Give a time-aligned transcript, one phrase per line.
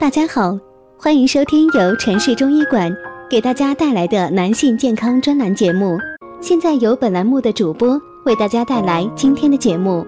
[0.00, 0.56] 大家好，
[0.96, 2.96] 欢迎收听由城市中医馆
[3.28, 5.98] 给大家带来的男性健康专栏节目。
[6.40, 10.06] 现在由本栏目的主播为大家带来今天的节目。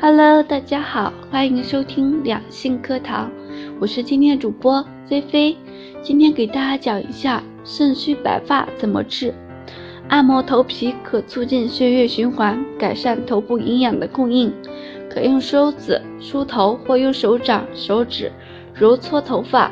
[0.00, 3.30] Hello，大家好，欢迎收听两性课堂，
[3.80, 5.56] 我是今天的主播菲菲。
[6.02, 9.32] 今天给大家讲一下肾虚白发怎么治。
[10.10, 14.52] 按摩头皮可促进血液循环，改善头部营养的供应。
[15.08, 18.30] 可用梳子梳头或用手掌、手指
[18.74, 19.70] 揉搓头发，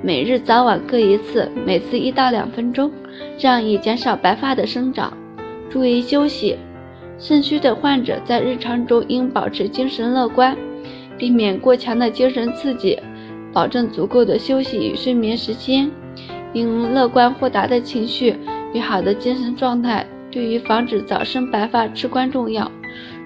[0.00, 2.88] 每日早晚各一次，每次一到两分钟，
[3.36, 5.12] 这样以减少白发的生长。
[5.68, 6.56] 注意休息。
[7.18, 10.56] 肾虚的患者在日常中应保持精神乐观，
[11.18, 12.96] 避免过强的精神刺激，
[13.52, 15.90] 保证足够的休息与睡眠时间。
[16.52, 18.36] 应乐观豁达的情绪
[18.72, 22.70] 与好的精神状态，对于防止早生白发至关重要。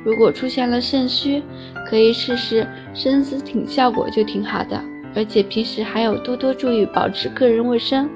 [0.05, 1.43] 如果出现了肾虚，
[1.89, 4.81] 可以试试参丝挺效果就挺好的。
[5.17, 8.09] 而且平时还要多多注意保持个人卫生，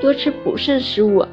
[0.00, 1.24] 多吃补肾食物。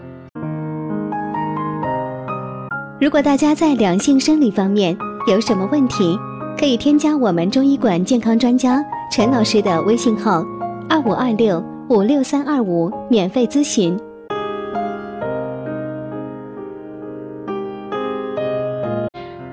[3.02, 6.18] 如果大家在两性生理方面有什么问题，
[6.58, 10.44] 可以添加我们中医馆健康专家陈老师的微信号：
[10.90, 14.00] 二五二六五六三二五，免费咨询。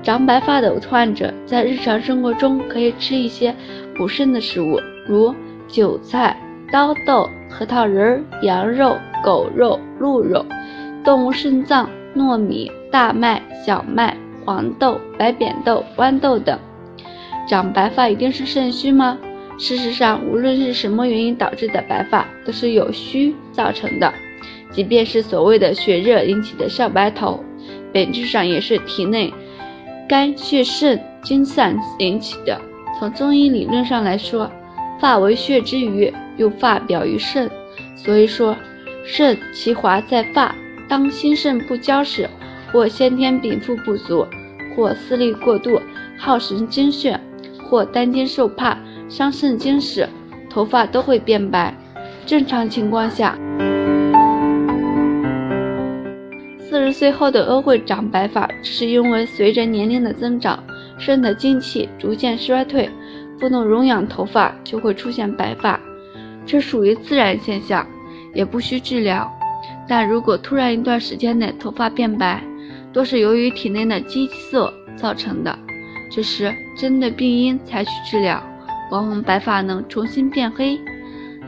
[0.03, 3.55] 长白发的患者在日常生活中可以吃一些
[3.95, 5.33] 补肾的食物，如
[5.67, 6.37] 韭菜、
[6.71, 10.45] 刀豆、核桃仁、羊肉、狗肉、鹿肉、
[11.03, 11.89] 动物肾脏。
[12.15, 14.15] 糯米、大麦、小麦、
[14.45, 16.59] 黄豆、白扁豆、豌豆等，
[17.47, 19.17] 长白发一定是肾虚吗？
[19.57, 24.13] 事实上，无论是什么原因导致的白发，都是由虚造成的。
[24.69, 27.43] 即便是所谓的血热引起的少白头，
[27.91, 29.33] 本质上也是体内
[30.07, 32.59] 肝血肾精散引起的。
[32.99, 34.51] 从中医理论上来说，
[34.99, 37.49] 发为血之余，又发表于肾，
[37.95, 38.55] 所以说
[39.03, 40.53] 肾其华在发。
[40.89, 42.29] 当心肾不交时，
[42.71, 44.27] 或先天禀赋不足，
[44.75, 45.81] 或思虑过度，
[46.17, 47.19] 耗神精血，
[47.69, 48.77] 或担惊受怕，
[49.09, 50.07] 伤肾精时，
[50.49, 51.73] 头发都会变白。
[52.25, 53.37] 正常情况下，
[56.73, 60.57] 四十岁后的都会长白发，这是因为随着年龄的增长，
[60.97, 62.89] 肾的精气逐渐衰退，
[63.39, 65.79] 不能容养头发，就会出现白发，
[66.47, 67.87] 这属于自然现象，
[68.33, 69.31] 也不需治疗。
[69.87, 72.43] 但如果突然一段时间内头发变白，
[72.91, 75.55] 多是由于体内的激素造成的。
[76.09, 78.43] 这时针对病因采取治疗，
[78.89, 80.81] 往往白发能重新变黑。